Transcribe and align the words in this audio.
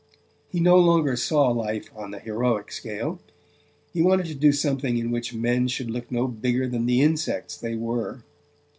He 0.49 0.59
no 0.59 0.77
longer 0.79 1.15
saw 1.15 1.49
life 1.49 1.91
on 1.95 2.09
the 2.09 2.17
heroic 2.17 2.71
scale: 2.71 3.19
he 3.93 4.01
wanted 4.01 4.25
to 4.25 4.33
do 4.33 4.51
something 4.51 4.97
in 4.97 5.11
which 5.11 5.31
men 5.31 5.67
should 5.67 5.91
look 5.91 6.11
no 6.11 6.27
bigger 6.27 6.67
than 6.67 6.87
the 6.87 7.01
insects 7.03 7.55
they 7.55 7.75
were. 7.75 8.23